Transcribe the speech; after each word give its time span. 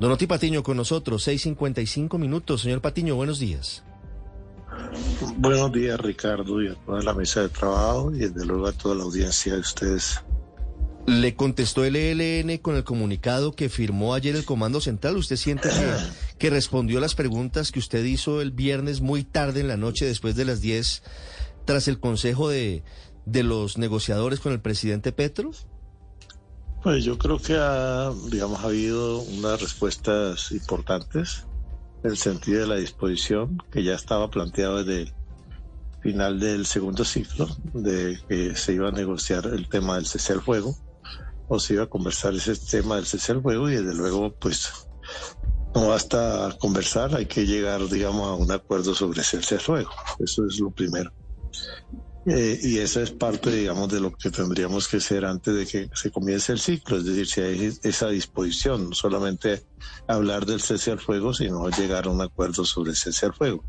Donoti 0.00 0.26
Patiño 0.26 0.62
con 0.62 0.78
nosotros, 0.78 1.28
6.55 1.28 2.18
minutos. 2.18 2.62
Señor 2.62 2.80
Patiño, 2.80 3.16
buenos 3.16 3.38
días. 3.38 3.84
Buenos 5.36 5.70
días, 5.72 6.00
Ricardo, 6.00 6.62
y 6.62 6.68
a 6.68 6.74
toda 6.74 7.02
la 7.02 7.12
mesa 7.12 7.42
de 7.42 7.50
trabajo, 7.50 8.10
y 8.14 8.20
desde 8.20 8.46
luego 8.46 8.66
a 8.66 8.72
toda 8.72 8.94
la 8.94 9.04
audiencia 9.04 9.52
de 9.52 9.60
ustedes. 9.60 10.22
Le 11.06 11.34
contestó 11.34 11.84
el 11.84 11.96
ELN 11.96 12.56
con 12.58 12.76
el 12.76 12.84
comunicado 12.84 13.52
que 13.52 13.68
firmó 13.68 14.14
ayer 14.14 14.34
el 14.34 14.46
Comando 14.46 14.80
Central. 14.80 15.18
¿Usted 15.18 15.36
siente 15.36 15.68
que, 15.68 15.94
que 16.38 16.48
respondió 16.48 16.98
las 16.98 17.14
preguntas 17.14 17.70
que 17.70 17.78
usted 17.78 18.02
hizo 18.02 18.40
el 18.40 18.52
viernes 18.52 19.02
muy 19.02 19.22
tarde 19.22 19.60
en 19.60 19.68
la 19.68 19.76
noche, 19.76 20.06
después 20.06 20.34
de 20.34 20.46
las 20.46 20.62
10, 20.62 21.02
tras 21.66 21.88
el 21.88 22.00
consejo 22.00 22.48
de, 22.48 22.84
de 23.26 23.42
los 23.42 23.76
negociadores 23.76 24.40
con 24.40 24.52
el 24.52 24.60
presidente 24.60 25.12
Petro? 25.12 25.50
Pues 26.82 27.04
yo 27.04 27.18
creo 27.18 27.38
que 27.38 27.56
ha, 27.58 28.10
digamos, 28.30 28.60
ha 28.60 28.68
habido 28.68 29.20
unas 29.20 29.60
respuestas 29.60 30.50
importantes 30.50 31.46
en 32.02 32.12
el 32.12 32.16
sentido 32.16 32.60
de 32.60 32.66
la 32.66 32.76
disposición 32.76 33.58
que 33.70 33.84
ya 33.84 33.94
estaba 33.94 34.30
planteado 34.30 34.82
desde 34.82 35.02
el 35.02 35.14
final 36.00 36.40
del 36.40 36.64
segundo 36.64 37.04
ciclo, 37.04 37.46
de 37.74 38.18
que 38.26 38.54
se 38.54 38.72
iba 38.72 38.88
a 38.88 38.92
negociar 38.92 39.44
el 39.46 39.68
tema 39.68 39.96
del 39.96 40.06
cese 40.06 40.32
al 40.32 40.40
fuego, 40.40 40.74
o 41.48 41.60
se 41.60 41.74
iba 41.74 41.82
a 41.82 41.88
conversar 41.88 42.34
ese 42.34 42.56
tema 42.56 42.96
del 42.96 43.04
cese 43.04 43.32
al 43.32 43.42
fuego, 43.42 43.68
y 43.68 43.74
desde 43.74 43.94
luego, 43.94 44.34
pues, 44.40 44.70
no 45.74 45.88
basta 45.88 46.56
conversar, 46.58 47.14
hay 47.14 47.26
que 47.26 47.44
llegar, 47.44 47.86
digamos, 47.90 48.26
a 48.26 48.34
un 48.34 48.50
acuerdo 48.50 48.94
sobre 48.94 49.20
ese 49.20 49.36
cese 49.36 49.56
al 49.56 49.60
fuego. 49.60 49.90
Eso 50.18 50.46
es 50.46 50.58
lo 50.58 50.70
primero. 50.70 51.12
Eh, 52.26 52.58
y 52.62 52.78
esa 52.78 53.02
es 53.02 53.12
parte, 53.12 53.50
digamos, 53.50 53.88
de 53.88 54.00
lo 54.00 54.12
que 54.12 54.30
tendríamos 54.30 54.88
que 54.88 54.98
hacer 54.98 55.24
antes 55.24 55.54
de 55.54 55.66
que 55.66 55.90
se 55.94 56.10
comience 56.10 56.52
el 56.52 56.60
ciclo, 56.60 56.98
es 56.98 57.04
decir, 57.04 57.26
si 57.26 57.40
hay 57.40 57.78
esa 57.82 58.08
disposición, 58.08 58.90
no 58.90 58.94
solamente 58.94 59.64
hablar 60.06 60.44
del 60.44 60.60
cese 60.60 60.90
al 60.90 61.00
fuego, 61.00 61.32
sino 61.32 61.68
llegar 61.70 62.06
a 62.06 62.10
un 62.10 62.20
acuerdo 62.20 62.64
sobre 62.64 62.90
el 62.90 62.96
cese 62.96 63.26
al 63.26 63.34
fuego. 63.34 63.64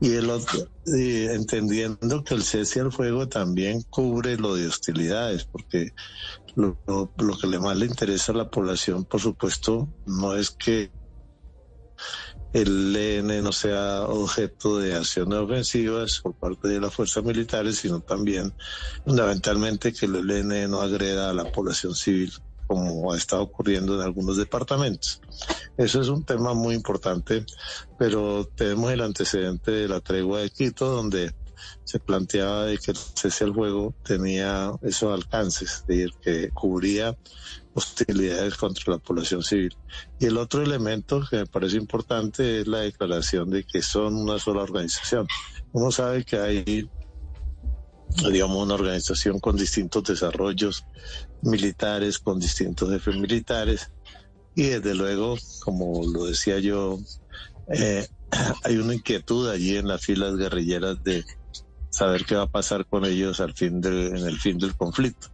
Y 0.00 0.12
el 0.12 0.28
otro, 0.28 0.68
entendiendo 0.84 2.22
que 2.22 2.34
el 2.34 2.42
cese 2.42 2.80
al 2.80 2.92
fuego 2.92 3.28
también 3.28 3.82
cubre 3.88 4.36
lo 4.36 4.54
de 4.54 4.66
hostilidades, 4.66 5.46
porque 5.46 5.92
lo, 6.56 6.78
lo, 6.86 7.10
lo 7.16 7.38
que 7.38 7.46
más 7.58 7.76
le 7.78 7.86
interesa 7.86 8.32
a 8.32 8.36
la 8.36 8.50
población, 8.50 9.04
por 9.06 9.20
supuesto, 9.20 9.88
no 10.04 10.36
es 10.36 10.50
que 10.50 10.90
el 12.54 12.94
ELN 12.94 13.42
no 13.42 13.50
sea 13.52 14.02
objeto 14.02 14.78
de 14.78 14.94
acciones 14.94 15.40
ofensivas 15.40 16.20
por 16.22 16.34
parte 16.34 16.68
de 16.68 16.80
las 16.80 16.94
fuerzas 16.94 17.24
militares, 17.24 17.78
sino 17.78 18.00
también 18.00 18.54
fundamentalmente 19.04 19.92
que 19.92 20.06
el 20.06 20.30
ELN 20.30 20.70
no 20.70 20.80
agreda 20.80 21.30
a 21.30 21.34
la 21.34 21.50
población 21.50 21.96
civil 21.96 22.32
como 22.68 23.12
ha 23.12 23.16
estado 23.16 23.42
ocurriendo 23.42 23.96
en 23.96 24.02
algunos 24.02 24.36
departamentos. 24.36 25.20
Eso 25.76 26.00
es 26.00 26.08
un 26.08 26.24
tema 26.24 26.54
muy 26.54 26.76
importante, 26.76 27.44
pero 27.98 28.48
tenemos 28.54 28.92
el 28.92 29.00
antecedente 29.00 29.72
de 29.72 29.88
la 29.88 30.00
tregua 30.00 30.38
de 30.38 30.50
Quito, 30.50 30.88
donde 30.88 31.34
se 31.82 31.98
planteaba 31.98 32.66
de 32.66 32.78
que 32.78 32.92
el 32.92 32.96
cese 32.96 33.44
al 33.44 33.54
fuego 33.54 33.94
tenía 34.04 34.72
esos 34.82 35.12
alcances, 35.12 35.72
es 35.72 35.86
decir, 35.86 36.10
que 36.22 36.50
cubría 36.50 37.16
hostilidades 37.74 38.54
contra 38.56 38.94
la 38.94 38.98
población 38.98 39.42
civil. 39.42 39.76
Y 40.18 40.26
el 40.26 40.38
otro 40.38 40.62
elemento 40.62 41.22
que 41.28 41.38
me 41.38 41.46
parece 41.46 41.76
importante 41.76 42.60
es 42.60 42.66
la 42.66 42.80
declaración 42.80 43.50
de 43.50 43.64
que 43.64 43.82
son 43.82 44.14
una 44.14 44.38
sola 44.38 44.62
organización. 44.62 45.26
Uno 45.72 45.90
sabe 45.90 46.24
que 46.24 46.38
hay, 46.38 46.88
digamos, 48.30 48.62
una 48.62 48.74
organización 48.74 49.40
con 49.40 49.56
distintos 49.56 50.04
desarrollos 50.04 50.84
militares, 51.42 52.18
con 52.18 52.38
distintos 52.38 52.90
jefes 52.90 53.16
militares, 53.16 53.90
y 54.54 54.68
desde 54.68 54.94
luego, 54.94 55.36
como 55.64 56.06
lo 56.06 56.26
decía 56.26 56.60
yo, 56.60 57.00
eh, 57.68 58.06
hay 58.62 58.76
una 58.76 58.94
inquietud 58.94 59.50
allí 59.50 59.76
en 59.76 59.88
las 59.88 60.02
filas 60.02 60.36
guerrilleras 60.36 61.02
de 61.02 61.24
saber 61.90 62.24
qué 62.24 62.36
va 62.36 62.42
a 62.42 62.50
pasar 62.50 62.86
con 62.86 63.04
ellos 63.04 63.40
al 63.40 63.54
fin 63.54 63.80
de, 63.80 64.08
en 64.08 64.26
el 64.26 64.38
fin 64.38 64.58
del 64.58 64.76
conflicto 64.76 65.33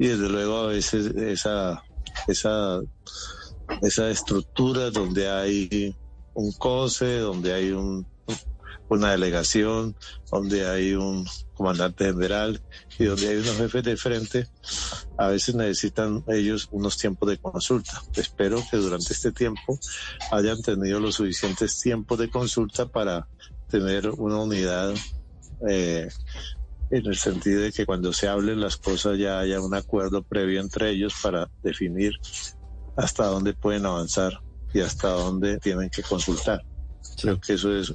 y 0.00 0.08
desde 0.08 0.30
luego 0.30 0.56
a 0.56 0.66
veces 0.68 1.14
esa, 1.14 1.84
esa, 2.26 2.80
esa 3.82 4.10
estructura 4.10 4.90
donde 4.90 5.28
hay 5.28 5.94
un 6.32 6.52
COSE, 6.52 7.18
donde 7.18 7.52
hay 7.52 7.72
un, 7.72 8.06
una 8.88 9.10
delegación, 9.10 9.94
donde 10.32 10.66
hay 10.66 10.94
un 10.94 11.28
comandante 11.52 12.06
general 12.06 12.62
y 12.98 13.04
donde 13.04 13.28
hay 13.28 13.36
unos 13.36 13.58
jefes 13.58 13.84
de 13.84 13.96
frente, 13.98 14.48
a 15.18 15.28
veces 15.28 15.54
necesitan 15.54 16.24
ellos 16.28 16.68
unos 16.70 16.96
tiempos 16.96 17.28
de 17.28 17.36
consulta. 17.36 18.02
Espero 18.16 18.64
que 18.70 18.78
durante 18.78 19.12
este 19.12 19.32
tiempo 19.32 19.78
hayan 20.32 20.62
tenido 20.62 20.98
los 20.98 21.16
suficientes 21.16 21.78
tiempos 21.78 22.18
de 22.18 22.30
consulta 22.30 22.86
para 22.86 23.28
tener 23.68 24.08
una 24.08 24.38
unidad 24.38 24.94
eh, 25.68 26.08
en 26.90 27.06
el 27.06 27.16
sentido 27.16 27.62
de 27.62 27.72
que 27.72 27.86
cuando 27.86 28.12
se 28.12 28.28
hablen 28.28 28.60
las 28.60 28.76
cosas 28.76 29.18
ya 29.18 29.38
haya 29.38 29.60
un 29.60 29.74
acuerdo 29.74 30.22
previo 30.22 30.60
entre 30.60 30.90
ellos 30.90 31.14
para 31.22 31.50
definir 31.62 32.12
hasta 32.96 33.26
dónde 33.26 33.54
pueden 33.54 33.86
avanzar 33.86 34.40
y 34.72 34.80
hasta 34.80 35.10
dónde 35.10 35.58
tienen 35.58 35.90
que 35.90 36.02
consultar. 36.02 36.62
Creo 37.20 37.40
que 37.40 37.54
eso 37.54 37.74
es. 37.76 37.92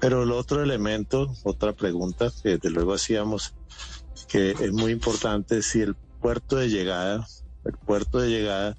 Pero 0.00 0.22
el 0.22 0.32
otro 0.32 0.62
elemento, 0.62 1.32
otra 1.44 1.72
pregunta 1.72 2.30
que 2.42 2.50
desde 2.50 2.70
luego 2.70 2.94
hacíamos, 2.94 3.54
que 4.28 4.50
es 4.50 4.72
muy 4.72 4.92
importante, 4.92 5.62
si 5.62 5.80
el 5.80 5.94
puerto 5.94 6.56
de 6.56 6.68
llegada, 6.68 7.26
el 7.64 7.72
puerto 7.72 8.18
de 8.18 8.28
llegada 8.28 8.76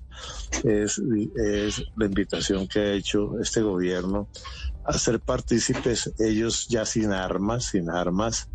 es, 0.63 1.01
es 1.35 1.83
la 1.95 2.05
invitación 2.05 2.67
que 2.67 2.79
ha 2.79 2.93
hecho 2.93 3.39
este 3.39 3.61
gobierno 3.61 4.29
a 4.85 4.97
ser 4.97 5.19
partícipes 5.19 6.13
ellos 6.17 6.67
ya 6.69 6.85
sin 6.85 7.11
armas, 7.11 7.65
sin 7.65 7.89
armas, 7.89 8.49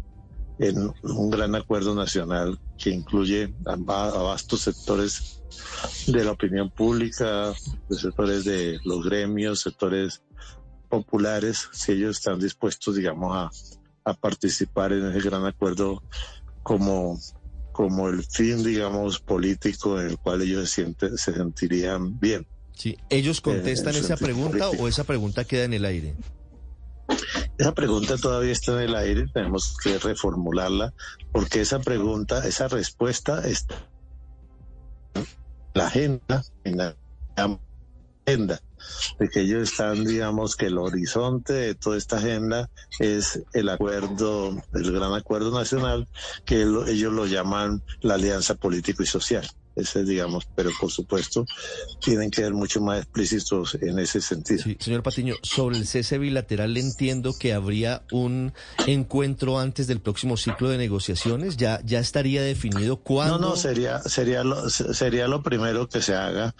en 0.58 0.92
un 1.02 1.30
gran 1.30 1.54
acuerdo 1.54 1.94
nacional 1.94 2.58
que 2.78 2.90
incluye 2.90 3.52
a, 3.66 3.76
vastos 3.76 4.62
sectores 4.62 5.42
de 6.06 6.24
la 6.24 6.32
opinión 6.32 6.70
pública, 6.70 7.52
de 7.88 7.96
sectores 7.96 8.44
de 8.44 8.78
los 8.84 9.04
gremios, 9.04 9.60
sectores 9.60 10.22
populares, 10.88 11.68
si 11.72 11.92
ellos 11.92 12.18
están 12.18 12.38
dispuestos, 12.38 12.96
digamos, 12.96 13.34
a, 13.36 13.50
a 14.04 14.14
participar 14.14 14.92
en 14.92 15.06
ese 15.06 15.26
gran 15.28 15.44
acuerdo 15.46 16.02
como, 16.62 17.18
como 17.72 18.08
el 18.08 18.22
fin, 18.24 18.62
digamos, 18.62 19.20
político 19.20 20.00
en 20.00 20.10
el 20.10 20.18
cual 20.18 20.42
ellos 20.42 20.68
se, 20.68 20.82
sienten, 20.82 21.16
se 21.16 21.32
sentirían 21.32 22.18
bien. 22.20 22.46
Sí, 22.74 22.96
¿ellos 23.10 23.40
contestan 23.40 23.94
Eh, 23.94 23.98
esa 23.98 24.16
pregunta 24.16 24.66
político. 24.66 24.84
o 24.84 24.88
esa 24.88 25.04
pregunta 25.04 25.44
queda 25.44 25.64
en 25.64 25.74
el 25.74 25.84
aire? 25.84 26.14
Esa 27.58 27.72
pregunta 27.72 28.16
todavía 28.16 28.52
está 28.52 28.72
en 28.72 28.88
el 28.88 28.96
aire, 28.96 29.26
tenemos 29.32 29.76
que 29.82 29.98
reformularla, 29.98 30.92
porque 31.32 31.60
esa 31.60 31.80
pregunta, 31.80 32.46
esa 32.46 32.68
respuesta 32.68 33.46
está 33.46 33.76
en 35.14 35.26
la 35.74 35.86
agenda, 35.86 36.42
en 36.64 36.76
la 36.78 36.96
agenda, 38.26 38.60
de 39.18 39.28
que 39.28 39.40
ellos 39.40 39.62
están, 39.70 40.04
digamos, 40.04 40.56
que 40.56 40.66
el 40.66 40.78
horizonte 40.78 41.52
de 41.52 41.74
toda 41.74 41.96
esta 41.96 42.16
agenda 42.18 42.68
es 42.98 43.42
el 43.52 43.68
acuerdo, 43.68 44.56
el 44.72 44.92
gran 44.92 45.12
acuerdo 45.14 45.56
nacional, 45.56 46.08
que 46.44 46.64
lo- 46.64 46.86
ellos 46.86 47.12
lo 47.12 47.26
llaman 47.26 47.82
la 48.00 48.14
alianza 48.14 48.54
político 48.54 49.02
y 49.02 49.06
social. 49.06 49.48
Ese, 49.74 50.04
digamos, 50.04 50.44
pero 50.54 50.70
por 50.78 50.90
supuesto 50.90 51.46
tienen 51.98 52.30
que 52.30 52.42
ser 52.42 52.52
mucho 52.52 52.82
más 52.82 52.98
explícitos 52.98 53.74
en 53.80 53.98
ese 53.98 54.20
sentido. 54.20 54.62
Sí, 54.62 54.76
señor 54.78 55.02
Patiño, 55.02 55.34
sobre 55.42 55.78
el 55.78 55.86
cese 55.86 56.18
bilateral 56.18 56.76
entiendo 56.76 57.32
que 57.38 57.54
habría 57.54 58.02
un 58.12 58.52
encuentro 58.86 59.58
antes 59.58 59.86
del 59.86 60.02
próximo 60.02 60.36
ciclo 60.36 60.68
de 60.68 60.76
negociaciones. 60.76 61.56
¿Ya, 61.56 61.80
ya 61.84 62.00
estaría 62.00 62.42
definido 62.42 62.98
cuándo? 62.98 63.38
No, 63.38 63.48
no, 63.50 63.56
sería, 63.56 64.00
sería, 64.02 64.44
lo, 64.44 64.68
se- 64.68 64.92
sería 64.92 65.26
lo 65.26 65.42
primero 65.42 65.88
que 65.88 66.02
se 66.02 66.14
haga. 66.14 66.52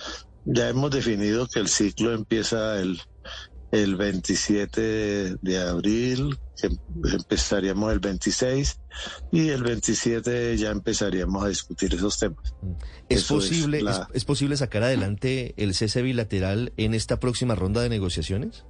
Ya 0.45 0.69
hemos 0.69 0.91
definido 0.91 1.47
que 1.47 1.61
el 1.61 1.69
ciclo 1.69 2.13
empieza 2.13 2.81
el, 2.81 3.01
el 3.71 3.97
27 3.97 5.37
de 5.41 5.59
abril, 5.61 6.37
que 6.61 6.69
empezaríamos 7.13 7.93
el 7.93 8.01
26, 8.01 8.77
y 9.31 9.49
el 9.51 9.63
27 9.63 10.57
ya 10.57 10.71
empezaríamos 10.71 11.45
a 11.45 11.49
discutir 11.49 11.95
esos 11.95 12.19
temas. 12.19 12.55
¿Es 13.09 13.21
Eso 13.21 13.35
posible, 13.37 13.79
es, 13.79 13.85
la- 13.85 14.09
es 14.13 14.25
posible 14.25 14.57
sacar 14.57 14.83
adelante 14.83 15.55
el 15.57 15.75
cese 15.75 16.03
bilateral 16.03 16.73
en 16.77 16.95
esta 16.95 17.19
próxima 17.21 17.55
ronda 17.55 17.81
de 17.83 17.89
negociaciones? 17.89 18.65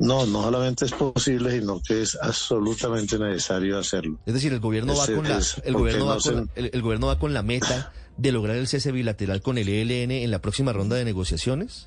No, 0.00 0.24
no 0.24 0.42
solamente 0.42 0.86
es 0.86 0.92
posible, 0.92 1.60
sino 1.60 1.78
que 1.86 2.00
es 2.00 2.18
absolutamente 2.20 3.18
necesario 3.18 3.78
hacerlo. 3.78 4.18
Es 4.24 4.32
decir, 4.32 4.50
el 4.52 4.58
gobierno 4.60 4.96
va 4.96 5.06
con 5.06 5.28
la, 5.28 5.40
el 5.62 5.74
gobierno 5.74 6.06
va 6.06 6.18
con, 6.18 6.50
el, 6.54 6.82
gobierno 6.82 7.06
va 7.08 7.18
con 7.18 7.34
la 7.34 7.42
meta 7.42 7.92
de 8.16 8.32
lograr 8.32 8.56
el 8.56 8.66
cese 8.66 8.92
bilateral 8.92 9.42
con 9.42 9.58
el 9.58 9.68
ELN 9.68 10.10
en 10.10 10.30
la 10.30 10.40
próxima 10.40 10.72
ronda 10.72 10.96
de 10.96 11.04
negociaciones. 11.04 11.86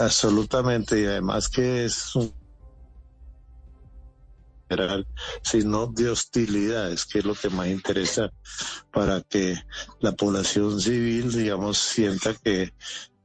Absolutamente, 0.00 1.00
y 1.00 1.06
además 1.06 1.48
que 1.48 1.84
es 1.84 2.16
un 2.16 2.32
sino 5.42 5.86
de 5.86 6.10
hostilidades, 6.10 7.06
que 7.06 7.20
es 7.20 7.24
lo 7.24 7.34
que 7.34 7.48
más 7.48 7.68
interesa 7.68 8.30
para 8.92 9.22
que 9.22 9.56
la 10.00 10.12
población 10.12 10.80
civil, 10.80 11.32
digamos, 11.32 11.78
sienta 11.78 12.34
que 12.34 12.72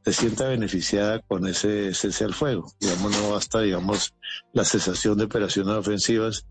se 0.03 0.13
sienta 0.13 0.47
beneficiada 0.47 1.19
con 1.19 1.47
ese 1.47 1.94
cese 1.94 2.25
al 2.25 2.33
fuego. 2.33 2.71
Digamos, 2.79 3.11
no 3.11 3.31
basta, 3.31 3.61
digamos, 3.61 4.13
la 4.51 4.65
cesación 4.65 5.17
de 5.17 5.25
operaciones 5.25 5.75
ofensivas, 5.75 6.45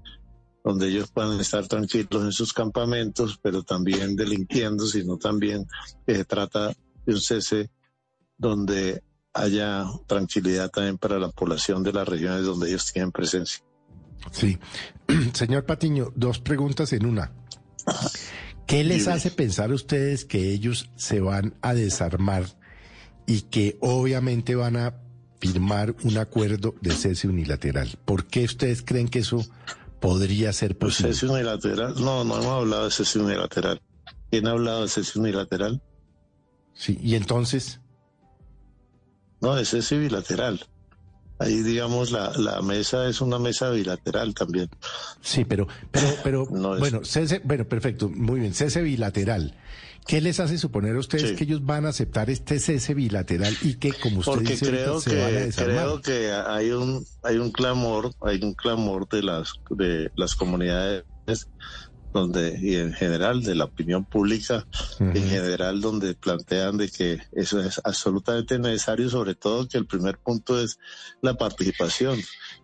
donde 0.65 0.89
ellos 0.89 1.11
puedan 1.11 1.39
estar 1.41 1.67
tranquilos 1.67 2.25
en 2.25 2.33
sus 2.33 2.53
campamentos, 2.53 3.39
pero 3.43 3.63
también 3.63 4.17
delinquiendo, 4.17 4.87
sino 4.87 5.19
también 5.19 5.67
que 6.07 6.17
se 6.17 6.25
trata 6.25 6.73
de 7.05 7.13
un 7.13 7.21
cese 7.21 7.71
donde 8.39 9.03
haya 9.35 9.85
tranquilidad 10.07 10.71
también 10.71 10.99
para 10.99 11.19
la 11.19 11.29
población 11.31 11.83
de 11.83 11.93
las 11.93 12.09
regiones 12.09 12.45
donde 12.45 12.69
ellos 12.69 12.91
tienen 12.93 13.13
presencia. 13.13 13.63
Sí. 14.31 14.59
Señor 15.33 15.67
Patiño, 15.67 16.13
dos 16.15 16.39
preguntas 16.39 16.93
en 16.93 17.07
una. 17.07 17.33
¿Qué 18.67 18.85
les 18.85 19.09
hace 19.09 19.31
pensar 19.31 19.71
a 19.71 19.75
ustedes 19.75 20.25
que 20.25 20.51
ellos 20.51 20.91
se 20.97 21.21
van 21.21 21.55
a 21.61 21.75
desarmar 21.75 22.47
y 23.27 23.43
que 23.43 23.77
obviamente 23.81 24.55
van 24.55 24.77
a 24.77 24.95
firmar 25.41 25.95
un 26.05 26.19
acuerdo 26.19 26.75
de 26.81 26.93
cese 26.93 27.29
unilateral? 27.29 27.99
¿Por 28.05 28.27
qué 28.27 28.45
ustedes 28.45 28.83
creen 28.83 29.09
que 29.09 29.21
eso 29.21 29.45
podría 30.01 30.53
ser 30.53 30.77
Pues 30.79 30.95
posible? 30.97 31.15
cese 31.15 31.27
unilateral, 31.33 31.95
no, 31.97 32.25
no 32.25 32.35
hemos 32.37 32.47
hablado 32.47 32.85
de 32.87 32.91
cese 32.91 33.19
unilateral. 33.19 33.81
¿Quién 34.31 34.47
ha 34.47 34.51
hablado 34.53 34.83
de 34.83 34.89
cese 34.89 35.19
unilateral? 35.19 35.83
Sí, 36.75 36.99
y 37.03 37.15
entonces, 37.17 37.81
No, 39.41 39.55
de 39.57 39.65
cese 39.65 39.99
bilateral. 39.99 40.65
Ahí, 41.43 41.63
digamos, 41.63 42.11
la, 42.11 42.33
la 42.37 42.63
mesa 42.63 43.07
es 43.09 43.21
una 43.21 43.39
mesa 43.39 43.71
bilateral 43.71 44.35
también. 44.35 44.69
sí, 45.21 45.45
pero, 45.45 45.67
pero, 45.91 46.07
pero, 46.23 46.47
No 46.51 46.75
es- 46.75 46.81
bueno, 46.81 47.05
cese, 47.05 47.41
bueno, 47.45 47.67
perfecto, 47.67 48.09
muy 48.09 48.41
bien, 48.41 48.55
cese 48.55 48.83
bilateral. 48.83 49.55
¿Qué 50.07 50.21
les 50.21 50.41
hace 50.41 50.59
suponer 50.59 50.97
a 50.97 50.99
ustedes 50.99 51.31
Sí. 51.31 51.37
que 51.37 51.45
ellos 51.45 51.65
van 51.65 51.87
a 51.87 51.91
aceptar 51.91 52.29
este 52.29 52.59
cese 52.59 52.93
bilateral 52.93 53.57
y 53.63 53.75
que, 53.75 53.93
como 53.93 54.19
usted 54.19 54.33
Porque 54.33 54.51
dice, 54.51 54.67
se 55.01 55.17
van 55.17 55.27
a 55.27 55.39
que 55.39 55.45
desarmar? 55.45 55.77
creo 55.85 56.01
que 56.03 56.33
hay 56.33 56.71
un 56.73 57.07
hay 57.23 57.37
un 57.39 57.53
clamor, 57.53 58.13
hay 58.21 58.41
un 58.43 58.53
clamor 58.55 59.09
de 59.09 59.23
las 59.23 59.53
de 59.71 60.11
las 60.17 60.35
comunidades 60.35 61.05
donde 62.13 62.59
y 62.61 62.77
en 62.77 62.93
general 62.93 63.43
de 63.43 63.55
la 63.55 63.65
opinión 63.65 64.05
pública 64.05 64.67
en 65.01 65.29
general 65.29 65.81
donde 65.81 66.15
plantean 66.15 66.77
de 66.77 66.91
que 66.91 67.21
eso 67.33 67.61
es 67.61 67.81
absolutamente 67.85 68.59
necesario, 68.59 69.09
sobre 69.09 69.35
todo 69.35 69.67
que 69.67 69.79
el 69.79 69.87
primer 69.87 70.19
punto 70.19 70.61
es 70.61 70.79
la 71.21 71.35
participación. 71.35 72.21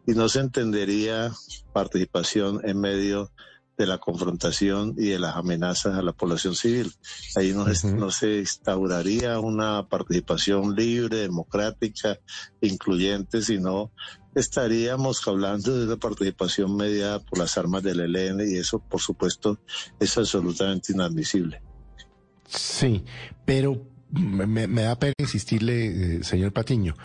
Y 0.06 0.12
no 0.12 0.28
se 0.28 0.40
entendería 0.40 1.32
participación 1.72 2.60
en 2.64 2.80
medio 2.80 3.24
de 3.24 3.47
la 3.86 3.98
confrontación 3.98 4.94
y 4.96 5.08
de 5.08 5.18
las 5.18 5.36
amenazas 5.36 5.96
a 5.96 6.02
la 6.02 6.12
población 6.12 6.54
civil. 6.54 6.92
Ahí 7.36 7.52
no, 7.52 7.62
Ujú. 7.62 7.96
no 7.96 8.10
se 8.10 8.38
instauraría 8.38 9.38
una 9.40 9.86
participación 9.88 10.74
libre, 10.74 11.18
democrática, 11.18 12.18
incluyente, 12.60 13.42
sino 13.42 13.92
estaríamos 14.34 15.26
hablando 15.26 15.76
de 15.76 15.86
una 15.86 15.96
participación 15.96 16.76
mediada 16.76 17.20
por 17.20 17.38
las 17.38 17.58
armas 17.58 17.82
del 17.82 18.00
ELN 18.00 18.40
y 18.48 18.56
eso, 18.56 18.78
por 18.78 19.00
supuesto, 19.00 19.58
es 19.98 20.16
absolutamente 20.16 20.92
inadmisible. 20.92 21.60
Sí, 22.46 23.04
pero 23.44 23.86
me, 24.10 24.66
me 24.66 24.82
da 24.82 24.98
pena 24.98 25.14
insistirle, 25.18 26.18
eh, 26.18 26.24
señor 26.24 26.52
Patiño, 26.52 26.96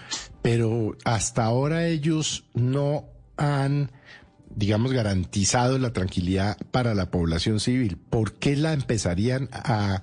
pero 0.41 0.95
hasta 1.03 1.43
ahora 1.43 1.87
ellos 1.87 2.45
no 2.53 3.09
han, 3.35 3.91
digamos, 4.55 4.93
garantizado 4.93 5.77
la 5.77 5.93
tranquilidad 5.93 6.57
para 6.71 6.93
la 6.93 7.09
población 7.11 7.59
civil. 7.59 7.97
¿Por 7.97 8.33
qué 8.33 8.55
la 8.55 8.73
empezarían 8.73 9.49
a, 9.51 10.01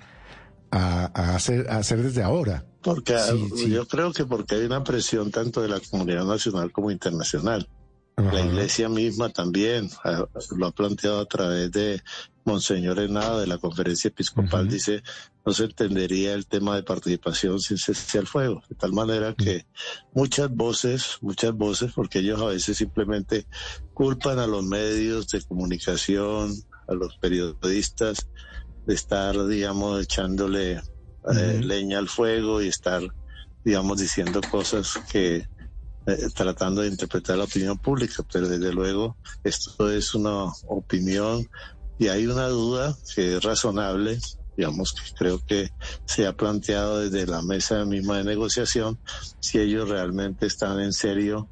a, 0.71 1.11
a 1.15 1.35
hacer, 1.35 1.69
a 1.71 1.77
hacer 1.79 2.03
desde 2.03 2.23
ahora? 2.23 2.65
Porque 2.83 3.19
Sí, 3.19 3.51
sí. 3.57 3.71
yo 3.71 3.87
creo 3.87 4.13
que 4.13 4.25
porque 4.25 4.55
hay 4.55 4.65
una 4.65 4.83
presión 4.85 5.31
tanto 5.31 5.61
de 5.61 5.69
la 5.69 5.81
comunidad 5.81 6.25
nacional 6.25 6.73
como 6.73 6.91
internacional. 6.91 7.69
La 8.21 8.45
iglesia 8.45 8.89
misma 8.89 9.31
también 9.31 9.89
ah, 10.05 10.27
lo 10.57 10.67
ha 10.67 10.73
planteado 10.73 11.21
a 11.21 11.27
través 11.27 11.73
de 11.73 12.03
Monseñor 12.45 12.99
Henao 12.99 13.39
de 13.39 13.47
la 13.47 13.59
conferencia 13.59 14.09
episcopal. 14.09 14.69
Dice, 14.69 15.03
no 15.45 15.53
se 15.53 15.65
entendería 15.65 16.35
el 16.35 16.47
tema 16.47 16.77
de 16.77 16.83
participación 16.83 17.61
sin 17.61 17.79
cese 17.79 18.19
al 18.19 18.27
fuego. 18.27 18.63
De 18.69 18.77
tal 18.77 18.93
manera 18.93 19.35
que 19.35 19.67
muchas 20.13 20.51
voces, 20.51 21.19
muchas 21.23 21.53
voces, 21.55 21.93
porque 21.95 22.19
ellos 22.19 22.41
a 22.43 22.47
veces 22.47 22.77
simplemente 22.77 23.47
culpan 23.95 24.39
a 24.39 24.47
los 24.47 24.65
medios 24.65 25.29
de 25.29 25.43
comunicación, 25.43 26.53
a 26.89 26.95
los 26.95 27.17
periodistas, 27.19 28.29
de 28.87 28.95
estar, 28.95 29.47
digamos, 29.47 30.03
echándole 30.03 30.83
eh, 31.35 31.61
leña 31.63 31.99
al 31.99 32.09
fuego 32.09 32.61
y 32.61 32.69
estar, 32.69 33.03
digamos, 33.65 33.99
diciendo 33.99 34.41
cosas 34.51 34.99
que 35.11 35.49
eh, 36.11 36.29
tratando 36.35 36.83
de 36.83 36.89
interpretar 36.89 37.39
la 37.39 37.45
opinión 37.45 37.79
pública, 37.79 38.25
pero 38.33 38.49
desde 38.49 38.73
luego 38.73 39.17
esto 39.45 39.91
es 39.91 40.15
una 40.15 40.45
opinión 40.69 41.49
y 41.99 42.09
hay 42.09 42.27
una 42.27 42.49
duda 42.49 42.97
que 43.15 43.37
es 43.37 43.43
razonable, 43.43 44.19
digamos 44.57 44.93
que 44.93 45.15
creo 45.17 45.41
que 45.45 45.71
se 46.07 46.27
ha 46.27 46.33
planteado 46.33 47.01
desde 47.01 47.27
la 47.27 47.43
mesa 47.43 47.85
misma 47.85 48.19
de 48.19 48.25
negociación 48.25 48.99
si 49.41 49.59
ellos 49.59 49.89
realmente 49.89 50.47
están 50.47 50.81
en 50.81 50.93
serio 50.93 51.51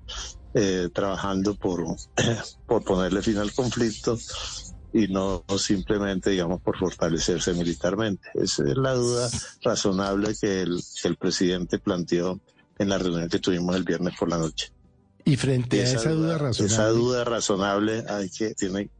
eh, 0.54 0.88
trabajando 0.92 1.54
por, 1.54 1.84
por 2.66 2.84
ponerle 2.84 3.22
fin 3.22 3.38
al 3.38 3.52
conflicto 3.52 4.18
y 4.92 5.06
no, 5.08 5.44
simplemente, 5.58 6.30
digamos, 6.30 6.62
por 6.62 6.78
fortalecerse 6.78 7.52
militarmente. 7.52 8.30
Esa 8.34 8.64
es 8.64 8.76
la 8.76 8.94
duda 8.94 9.28
razonable 9.62 10.34
que 10.40 10.62
el 10.62 11.16
presidente 11.18 11.78
planteó 11.78 12.40
en 12.78 12.88
la 12.88 12.98
reunión 12.98 13.28
que 13.28 13.38
tuvimos 13.38 13.76
el 13.76 13.84
viernes 13.84 14.14
por 14.18 14.28
la 14.28 14.38
noche. 14.38 14.72
Y 15.28 15.36
frente 15.36 15.82
a 15.82 15.84
esa 15.84 16.10
duda 16.10 16.38
razonable. 16.38 16.74
Esa 16.74 16.88
duda 16.88 17.24
razonable 17.24 18.04
hay 18.08 18.30
que, 18.30 18.54
tienen, 18.54 18.90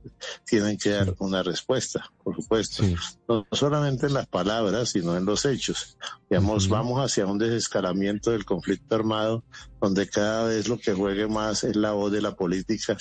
tienen 0.44 0.76
que 0.76 0.90
dar 0.90 1.14
una 1.20 1.42
respuesta, 1.42 2.11
por 2.23 2.37
supuesto. 2.37 2.82
Sí. 2.82 2.94
No 3.26 3.47
solamente 3.50 4.08
en 4.08 4.12
las 4.12 4.26
palabras, 4.26 4.90
sino 4.90 5.16
en 5.16 5.25
los 5.25 5.47
hechos. 5.47 5.97
Digamos, 6.28 6.68
vamos 6.68 7.02
hacia 7.02 7.25
un 7.25 7.38
desescalamiento 7.38 8.30
del 8.30 8.44
conflicto 8.44 8.94
armado, 8.94 9.42
donde 9.80 10.06
cada 10.06 10.44
vez 10.44 10.68
lo 10.68 10.78
que 10.78 10.92
juegue 10.92 11.28
más 11.28 11.64
es 11.64 11.76
la 11.76 11.92
voz 11.92 12.12
de 12.12 12.20
la 12.20 12.37
política 12.37 12.99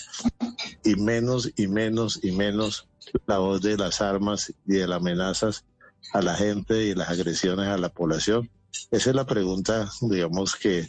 y 0.86 0.96
menos 0.96 1.51
y 1.57 1.67
menos 1.67 2.22
y 2.24 2.31
menos 2.31 2.88
la 3.25 3.39
voz 3.39 3.62
de 3.62 3.75
las 3.75 4.00
armas 4.00 4.53
y 4.65 4.74
de 4.75 4.88
las 4.88 5.01
amenazas 5.01 5.65
a 6.13 6.22
la 6.22 6.36
gente 6.36 6.86
y 6.86 6.96
las 6.96 7.10
agresiones 7.10 7.67
a 7.67 7.77
la 7.77 7.89
población. 7.89 8.50
Esa 8.91 9.09
es 9.09 9.15
la 9.15 9.25
pregunta, 9.25 9.89
digamos, 10.01 10.55
que 10.55 10.88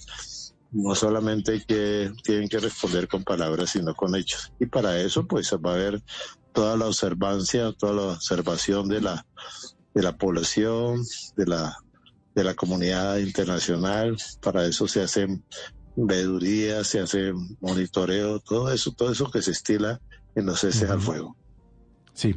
no 0.71 0.95
solamente 0.95 1.65
que, 1.67 2.13
tienen 2.23 2.49
que 2.49 2.59
responder 2.59 3.09
con 3.09 3.25
palabras, 3.25 3.71
sino 3.71 3.95
con 3.95 4.15
hechos. 4.15 4.53
Y 4.61 4.67
para 4.67 5.01
eso, 5.01 5.27
pues 5.27 5.53
va 5.53 5.73
a 5.73 5.75
haber 5.75 6.03
toda 6.53 6.77
la 6.77 6.87
observancia, 6.87 7.73
toda 7.73 7.93
la 7.93 8.03
observación 8.15 8.89
de 8.89 9.01
la, 9.01 9.27
de 9.95 10.03
la 10.03 10.17
población, 10.17 11.03
de 11.37 11.47
la, 11.47 11.77
de 12.35 12.45
la 12.45 12.55
comunidad 12.55 13.19
internacional. 13.19 14.17
Para 14.43 14.67
eso 14.67 14.87
se 14.87 15.03
hacen 15.03 15.45
veedurías, 15.97 16.87
se 16.87 17.01
hace 17.01 17.33
monitoreo, 17.61 18.39
todo 18.41 18.73
eso, 18.73 18.93
todo 18.93 19.13
eso 19.13 19.31
que 19.31 19.43
se 19.43 19.53
estila 19.53 20.01
en 20.35 20.47
los 20.47 20.61
ceses 20.61 20.89
al 20.89 21.01
fuego. 21.01 21.37
Sí. 22.13 22.37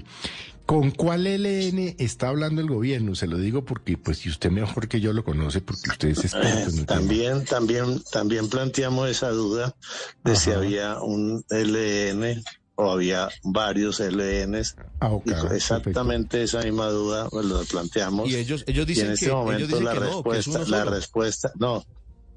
¿Con 0.72 0.92
cuál 0.92 1.28
ELN 1.28 1.96
está 1.98 2.30
hablando 2.30 2.62
el 2.62 2.70
gobierno? 2.70 3.13
Se 3.13 3.28
lo 3.28 3.38
digo 3.38 3.66
porque, 3.66 3.98
pues, 3.98 4.20
si 4.20 4.30
usted 4.30 4.50
mejor 4.51 4.88
que 4.88 5.01
yo 5.01 5.12
lo 5.12 5.25
conoce, 5.25 5.60
porque 5.60 5.90
usted 5.90 6.08
es 6.08 6.20
experto 6.20 6.48
en 6.48 6.80
el 6.80 6.86
tema. 6.86 6.86
También, 6.86 7.44
también, 7.44 8.01
también 8.10 8.48
planteamos 8.48 9.10
esa 9.10 9.32
duda 9.32 9.75
de 10.24 10.34
si 10.38 10.51
había 10.51 11.01
un 11.01 11.44
LN 11.50 12.42
o 12.75 12.90
había 12.90 13.28
varios 13.44 14.00
LNs. 14.00 14.78
Ah, 15.01 15.12
ok, 15.12 15.28
Y 15.28 15.32
perfecto. 15.32 15.56
exactamente 15.56 16.44
esa 16.44 16.62
misma 16.62 16.88
duda 16.88 17.28
pues, 17.30 17.46
lo 17.48 17.62
planteamos. 17.66 18.30
Y 18.30 18.38
ellos, 18.38 18.63
ellos 18.66 18.86
Y 18.86 18.88
dicen 18.88 19.08
en 19.08 19.12
este 19.12 19.25
que, 19.25 19.32
ellos 19.32 19.44
momento 19.44 19.68
dicen 19.68 19.84
la 19.84 19.94
que 19.94 20.00
no, 20.00 20.24
que 20.24 20.30
es 20.30 20.46
respuesta, 20.46 20.72
la 20.72 20.86
respuesta, 20.86 21.51
no, 21.60 21.84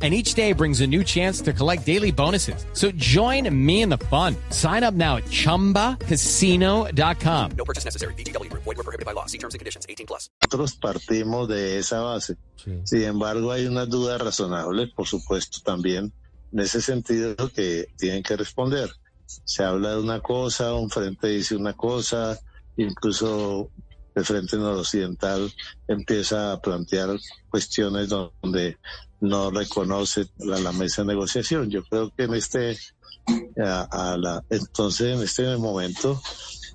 And 0.00 0.14
each 0.14 0.32
day 0.32 0.54
brings 0.54 0.80
a 0.80 0.86
new 0.86 1.04
chance 1.04 1.42
to 1.42 1.52
collect 1.52 1.84
daily 1.84 2.10
bonuses. 2.10 2.64
So 2.72 2.90
join 2.92 3.54
me 3.54 3.82
in 3.82 3.90
the 3.90 3.98
fun. 4.08 4.34
Sign 4.48 4.82
up 4.82 4.94
now 4.94 5.16
at 5.16 5.24
chumbacasino.com. 5.24 7.50
No 7.58 7.64
purchase 7.66 7.84
necessary. 7.84 8.14
VGW 8.14 8.48
Group. 8.48 8.62
Void 8.62 8.78
were 8.78 8.84
prohibited 8.84 9.04
by 9.04 9.12
law. 9.12 9.26
See 9.26 9.36
terms 9.36 9.52
and 9.52 9.58
conditions. 9.58 9.84
18 9.86 10.06
plus. 10.06 10.30
Nosotros 10.40 10.74
partimos 10.76 11.48
de 11.48 11.76
esa 11.76 12.00
base. 12.00 12.38
Sí. 12.56 12.80
Sin 12.84 13.02
embargo, 13.02 13.52
hay 13.52 13.66
unas 13.66 13.90
dudas 13.90 14.22
razonables, 14.22 14.88
por 14.94 15.06
supuesto, 15.06 15.58
también 15.62 16.10
en 16.52 16.60
ese 16.60 16.80
sentido 16.80 17.36
que 17.52 17.88
tienen 17.98 18.22
que 18.22 18.36
responder. 18.36 18.90
Se 19.26 19.62
habla 19.62 19.90
de 19.90 20.00
una 20.00 20.20
cosa, 20.20 20.74
un 20.74 20.90
frente 20.90 21.28
dice 21.28 21.54
una 21.54 21.74
cosa, 21.74 22.38
incluso 22.76 23.70
el 24.14 24.24
Frente 24.24 24.56
Noroccidental 24.56 25.52
empieza 25.86 26.52
a 26.52 26.60
plantear 26.60 27.16
cuestiones 27.48 28.08
donde 28.08 28.76
no 29.20 29.50
reconoce 29.50 30.26
la, 30.38 30.58
la 30.58 30.72
mesa 30.72 31.02
de 31.02 31.08
negociación. 31.08 31.70
Yo 31.70 31.84
creo 31.84 32.10
que 32.14 32.24
en 32.24 32.34
este, 32.34 32.78
a, 33.62 34.12
a 34.12 34.16
la, 34.16 34.42
entonces 34.50 35.14
en 35.16 35.22
este 35.22 35.56
momento, 35.56 36.20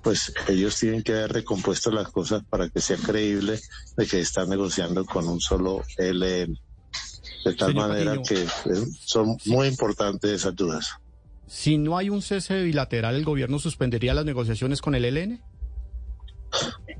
pues 0.02 0.32
ellos 0.48 0.76
tienen 0.78 1.02
que 1.02 1.12
haber 1.12 1.32
recompuesto 1.32 1.90
las 1.90 2.08
cosas 2.08 2.42
para 2.48 2.68
que 2.68 2.80
sea 2.80 2.96
creíble 2.96 3.60
de 3.96 4.06
que 4.06 4.20
están 4.20 4.48
negociando 4.48 5.04
con 5.04 5.26
un 5.28 5.40
solo 5.40 5.82
LN. 5.98 6.58
De 7.44 7.54
tal 7.54 7.72
Señor 7.72 7.88
manera 7.88 8.14
Patiño. 8.16 8.22
que 8.28 8.42
eh, 8.72 8.84
son 9.04 9.36
muy 9.46 9.68
importantes 9.68 10.30
esas 10.30 10.54
dudas. 10.56 10.90
Si 11.46 11.78
no 11.78 11.96
hay 11.96 12.10
un 12.10 12.22
cese 12.22 12.62
bilateral, 12.62 13.14
¿el 13.14 13.24
gobierno 13.24 13.60
suspendería 13.60 14.14
las 14.14 14.24
negociaciones 14.24 14.80
con 14.82 14.96
el 14.96 15.04
ELN? 15.04 15.40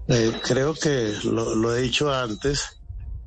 Eh, 0.09 0.33
creo 0.45 0.75
que 0.75 1.13
lo, 1.25 1.57
lo 1.57 1.75
he 1.75 1.83
dicho 1.83 2.13
antes, 2.13 2.76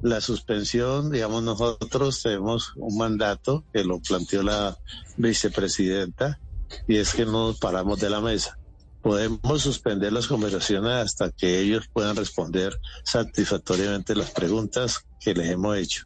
la 0.02 0.22
suspensión, 0.22 1.12
digamos, 1.12 1.44
nosotros 1.44 2.22
tenemos 2.22 2.74
un 2.76 2.98
mandato 2.98 3.66
que 3.74 3.84
lo 3.84 4.00
planteó 4.00 4.44
la 4.44 4.78
vicepresidenta 5.18 6.40
y 6.88 6.98
es 6.98 7.14
que 7.14 7.26
no 7.26 7.48
nos 7.48 7.60
paramos 7.60 8.00
de 8.00 8.10
la 8.10 8.22
mesa. 8.22 8.58
Podemos 9.02 9.62
suspender 9.62 10.12
las 10.14 10.28
conversaciones 10.28 10.92
hasta 10.94 11.32
que 11.32 11.60
ellos 11.60 11.90
puedan 11.92 12.16
responder 12.16 12.80
satisfactoriamente 13.04 14.16
las 14.16 14.32
preguntas 14.32 15.06
que 15.20 15.34
les 15.34 15.50
hemos 15.50 15.78
hecho. 15.78 16.06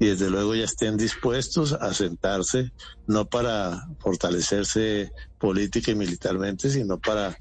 Y 0.00 0.06
desde 0.06 0.30
luego 0.30 0.54
ya 0.54 0.64
estén 0.64 0.96
dispuestos 0.96 1.72
a 1.72 1.92
sentarse, 1.92 2.72
no 3.08 3.26
para 3.26 3.88
fortalecerse 3.98 5.10
política 5.38 5.90
y 5.90 5.96
militarmente, 5.96 6.70
sino 6.70 6.98
para 6.98 7.36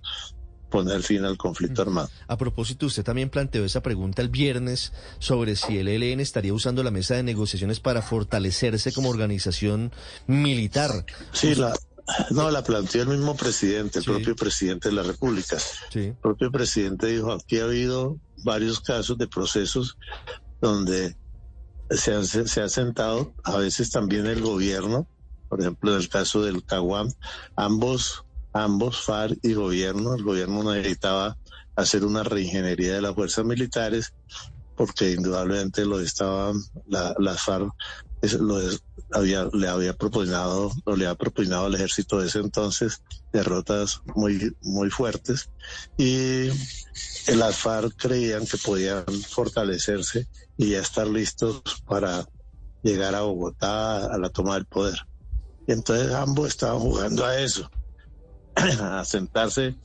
poner 0.69 1.01
fin 1.03 1.23
al 1.25 1.37
conflicto 1.37 1.81
armado. 1.81 2.09
A 2.27 2.37
propósito, 2.37 2.85
usted 2.87 3.03
también 3.03 3.29
planteó 3.29 3.63
esa 3.65 3.81
pregunta 3.81 4.21
el 4.21 4.29
viernes 4.29 4.91
sobre 5.19 5.55
si 5.55 5.77
el 5.77 5.87
ELN 5.87 6.19
estaría 6.19 6.53
usando 6.53 6.83
la 6.83 6.91
mesa 6.91 7.15
de 7.15 7.23
negociaciones 7.23 7.79
para 7.79 8.01
fortalecerse 8.01 8.91
como 8.91 9.09
organización 9.09 9.91
militar. 10.27 11.05
Sí, 11.31 11.55
la, 11.55 11.73
no, 12.31 12.51
la 12.51 12.63
planteó 12.63 13.03
el 13.03 13.07
mismo 13.09 13.35
presidente, 13.35 13.99
el 13.99 14.05
Sí. 14.05 14.11
propio 14.11 14.35
presidente 14.35 14.89
de 14.89 14.95
la 14.95 15.03
República. 15.03 15.57
Sí. 15.91 15.99
El 15.99 16.15
propio 16.15 16.51
presidente 16.51 17.07
dijo, 17.07 17.31
aquí 17.31 17.59
ha 17.59 17.63
habido 17.65 18.17
varios 18.43 18.79
casos 18.81 19.17
de 19.17 19.27
procesos 19.27 19.97
donde 20.61 21.15
se 21.89 22.13
ha, 22.13 22.23
se 22.23 22.61
ha 22.61 22.67
sentado, 22.69 23.33
a 23.43 23.57
veces 23.57 23.89
también 23.91 24.25
el 24.27 24.41
gobierno, 24.41 25.07
por 25.47 25.61
ejemplo, 25.61 25.91
en 25.95 26.01
el 26.01 26.09
caso 26.09 26.41
del 26.43 26.63
Caguam, 26.65 27.09
ambos, 27.55 28.25
ambos 28.63 29.01
FARC 29.01 29.37
y 29.43 29.53
gobierno, 29.53 30.15
el 30.15 30.23
gobierno 30.23 30.73
necesitaba 30.73 31.37
hacer 31.75 32.05
una 32.05 32.23
reingeniería 32.23 32.95
de 32.95 33.01
las 33.01 33.15
fuerzas 33.15 33.45
militares 33.45 34.13
porque 34.75 35.11
indudablemente 35.11 35.85
lo 35.85 35.99
estaban, 35.99 36.61
la, 36.87 37.15
las 37.17 37.41
FARC 37.41 37.73
lo 38.39 38.59
había, 39.11 39.47
le 39.53 39.67
había 39.67 39.93
propinado, 39.93 40.71
o 40.85 40.95
le 40.95 41.05
había 41.05 41.15
propinado 41.15 41.65
al 41.65 41.75
ejército 41.75 42.19
de 42.19 42.27
ese 42.27 42.39
entonces 42.39 43.01
derrotas 43.31 44.01
muy, 44.15 44.55
muy 44.61 44.89
fuertes. 44.89 45.49
Y 45.97 46.49
las 47.35 47.57
FARC 47.57 47.95
creían 47.95 48.45
que 48.45 48.57
podían 48.57 49.05
fortalecerse 49.27 50.27
y 50.57 50.71
ya 50.71 50.79
estar 50.79 51.07
listos 51.07 51.61
para 51.85 52.27
llegar 52.83 53.15
a 53.15 53.21
Bogotá 53.21 54.05
a 54.05 54.17
la 54.17 54.29
toma 54.29 54.55
del 54.55 54.65
poder. 54.65 54.99
Entonces 55.67 56.13
ambos 56.13 56.47
estaban 56.47 56.79
jugando 56.79 57.25
a 57.25 57.39
eso, 57.39 57.69
a 58.81 59.05
sentarse, 59.05 59.75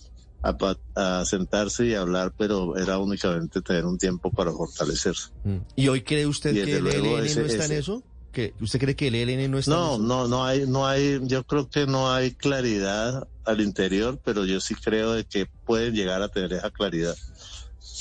a, 0.42 0.56
a 0.94 1.24
sentarse 1.24 1.86
y 1.86 1.94
hablar, 1.94 2.32
pero 2.36 2.76
era 2.76 2.98
únicamente 2.98 3.60
tener 3.62 3.84
un 3.84 3.98
tiempo 3.98 4.30
para 4.32 4.52
fortalecerse. 4.52 5.28
Mm. 5.44 5.58
¿Y 5.76 5.88
hoy 5.88 6.02
cree 6.02 6.26
usted 6.26 6.52
que 6.64 6.76
el 6.78 6.86
ELN 6.86 7.24
ese- 7.26 7.40
no 7.40 7.46
está 7.46 7.64
en 7.66 7.72
eso? 7.72 8.02
¿Que 8.32 8.54
¿Usted 8.60 8.80
cree 8.80 8.96
que 8.96 9.08
el 9.08 9.14
ELN 9.14 9.50
no 9.50 9.58
está 9.58 9.70
No, 9.72 9.88
en 9.88 9.94
eso? 9.96 10.02
no, 10.04 10.26
no 10.28 10.44
hay, 10.46 10.66
no 10.66 10.86
hay, 10.86 11.20
yo 11.24 11.44
creo 11.44 11.68
que 11.68 11.86
no 11.86 12.10
hay 12.12 12.30
claridad 12.34 13.28
al 13.44 13.60
interior, 13.60 14.18
pero 14.24 14.46
yo 14.46 14.58
sí 14.60 14.74
creo 14.74 15.12
de 15.12 15.24
que 15.26 15.46
pueden 15.66 15.94
llegar 15.94 16.22
a 16.22 16.28
tener 16.28 16.52
esa 16.54 16.70
claridad, 16.70 17.14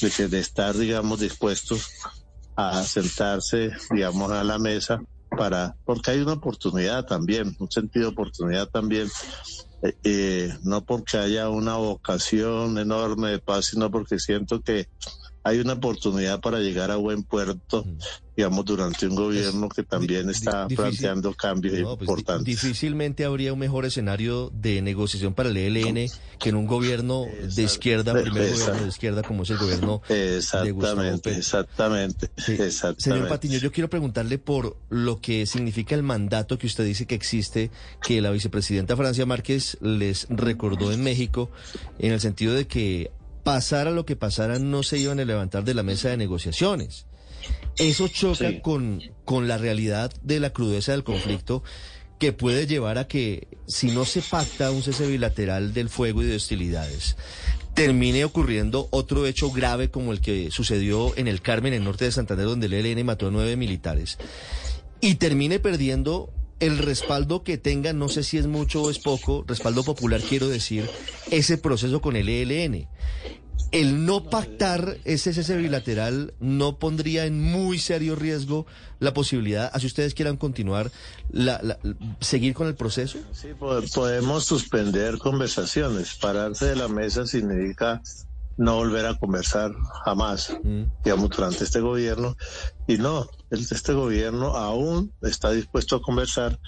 de 0.02 0.10
que 0.10 0.28
de 0.30 0.40
estar, 0.40 0.78
digamos, 0.78 1.20
dispuestos 1.20 1.86
a 2.56 2.82
sentarse, 2.84 3.72
digamos, 3.90 4.32
a 4.32 4.44
la 4.46 4.58
mesa 4.58 5.04
para, 5.32 5.76
porque 5.84 6.12
hay 6.12 6.20
una 6.20 6.34
oportunidad 6.34 7.06
también, 7.06 7.54
un 7.60 7.70
sentido 7.72 8.06
de 8.08 8.12
oportunidad 8.14 8.68
también, 8.70 9.10
eh, 9.82 9.96
eh, 10.04 10.54
no 10.64 10.84
porque 10.84 11.18
haya 11.18 11.50
una 11.50 11.76
vocación 11.78 12.78
enorme 12.78 13.32
de 13.32 13.40
paz, 13.40 13.68
sino 13.68 13.90
porque 13.90 14.20
siento 14.20 14.62
que 14.62 14.86
hay 15.44 15.60
una 15.60 15.74
oportunidad 15.74 16.40
para 16.40 16.60
llegar 16.60 16.92
a 16.92 16.98
buen 16.98 17.24
puerto, 17.24 17.84
digamos, 18.38 18.64
durante 18.64 19.08
un 19.08 19.16
gobierno 19.16 19.70
que 19.70 19.82
también 19.84 20.30
está 20.30 20.68
difícil. 20.68 20.76
planteando 20.78 21.34
cambios 21.34 21.80
No, 21.80 21.98
pues, 21.98 22.08
importantes. 22.10 22.46
difícilmente 22.46 23.26
habría 23.26 23.52
un 23.52 23.60
mejor 23.60 23.86
escenario 23.86 24.52
de 24.54 24.82
negociación 24.84 25.34
para 25.34 25.50
el 25.50 25.58
ELN 25.58 26.08
que 26.40 26.50
en 26.50 26.56
un 26.56 26.68
gobierno 26.68 27.26
de 27.56 27.64
izquierda, 27.64 28.14
primer 28.14 28.44
Exacto. 28.44 28.60
gobierno 28.66 28.82
de 28.84 28.90
izquierda 28.90 29.24
como 29.24 29.44
es 29.44 29.50
el 29.50 29.58
gobierno 29.58 30.02
de 30.08 30.36
Gustavo 30.72 31.02
Exactamente, 31.02 31.36
exactamente, 31.38 32.30
Sí. 32.38 32.52
exactamente. 32.54 33.02
Señor 33.02 33.28
Patiño, 33.28 33.58
yo 33.58 33.72
quiero 33.72 33.90
preguntarle 33.90 34.38
por 34.38 34.78
lo 34.90 35.20
que 35.22 35.46
significa 35.48 35.96
el 35.96 36.04
mandato 36.04 36.58
que 36.60 36.68
usted 36.68 36.86
dice 36.86 37.06
que 37.08 37.16
existe, 37.16 37.72
que 38.02 38.22
la 38.22 38.30
vicepresidenta 38.32 38.96
Francia 38.96 39.26
Márquez 39.26 39.78
les 39.82 40.28
recordó 40.30 40.92
en 40.92 41.04
México, 41.04 41.50
en 42.00 42.12
el 42.12 42.20
sentido 42.22 42.54
de 42.54 42.68
que 42.68 43.12
pasara 43.44 43.92
lo 43.92 44.06
que 44.06 44.16
pasara, 44.16 44.60
no 44.60 44.84
se 44.84 44.98
iban 44.98 45.20
a 45.20 45.26
levantar 45.26 45.64
de 45.64 45.74
la 45.74 45.84
mesa 45.84 46.10
de 46.10 46.18
negociaciones. 46.18 47.06
Eso 47.78 48.08
choca 48.08 48.50
Sí. 48.50 48.60
con, 48.62 49.02
con 49.26 49.48
la 49.48 49.58
realidad 49.58 50.12
de 50.22 50.40
la 50.40 50.52
crudeza 50.52 50.92
del 50.92 51.04
conflicto 51.04 51.64
que 52.20 52.34
puede 52.34 52.68
llevar 52.68 53.00
a 53.00 53.08
que, 53.08 53.48
si 53.68 53.88
no 53.88 54.06
se 54.06 54.22
pacta 54.22 54.70
un 54.70 54.84
cese 54.84 55.08
bilateral 55.08 55.74
del 55.74 55.90
fuego 55.90 56.22
y 56.22 56.26
de 56.28 56.36
hostilidades, 56.36 57.16
termine 57.74 58.26
ocurriendo 58.26 58.88
otro 58.92 59.26
hecho 59.26 59.50
grave 59.50 59.90
como 59.90 60.12
el 60.12 60.22
que 60.22 60.52
sucedió 60.52 61.18
en 61.18 61.28
el 61.28 61.42
Carmen, 61.42 61.74
en 61.74 61.80
el 61.80 61.86
norte 61.86 62.06
de 62.06 62.12
Santander, 62.12 62.46
donde 62.46 62.68
el 62.68 62.74
ELN 62.74 63.06
mató 63.06 63.28
a 63.30 63.32
nueve 63.32 63.56
militares, 63.58 64.20
y 65.00 65.16
termine 65.16 65.58
perdiendo 65.58 66.32
el 66.62 66.78
respaldo 66.78 67.44
que 67.44 67.58
tenga, 67.58 67.92
no 67.92 68.08
sé 68.08 68.24
si 68.24 68.38
es 68.38 68.48
mucho 68.48 68.84
o 68.84 68.90
es 68.90 69.00
poco, 69.00 69.44
respaldo 69.48 69.84
popular 69.84 70.22
quiero 70.22 70.48
decir, 70.48 70.90
ese 71.30 71.58
proceso 71.58 72.00
con 72.02 72.16
el 72.16 72.30
ELN. 72.30 72.88
El 73.72 74.06
no 74.06 74.30
pactar 74.30 74.98
ese 75.06 75.34
cese 75.34 75.56
bilateral 75.56 76.34
no 76.42 76.78
pondría 76.78 77.26
en 77.26 77.42
muy 77.42 77.80
serio 77.80 78.18
riesgo 78.18 78.66
la 79.00 79.14
posibilidad, 79.14 79.70
así 79.74 79.86
ustedes 79.88 80.14
quieran 80.14 80.36
continuar, 80.36 80.92
la, 81.32 81.80
seguir 82.20 82.54
con 82.54 82.68
el 82.68 82.76
proceso. 82.76 83.18
Sí, 83.32 83.50
po- 83.58 83.80
podemos 83.94 84.44
suspender 84.44 85.18
conversaciones. 85.20 86.16
Pararse 86.16 86.66
de 86.66 86.76
la 86.76 86.90
mesa 86.90 87.26
significa 87.26 88.02
no 88.58 88.76
volver 88.76 89.06
a 89.06 89.16
conversar 89.16 89.72
jamás, 90.06 90.56
Mm. 90.64 90.84
digamos, 91.04 91.30
durante 91.30 91.64
este 91.64 91.80
gobierno. 91.80 92.36
Y 92.88 92.98
no, 92.98 93.28
este 93.50 93.94
gobierno 93.94 94.56
aún 94.56 95.14
está 95.22 95.52
dispuesto 95.52 95.96
a 95.96 96.02
conversar 96.02 96.60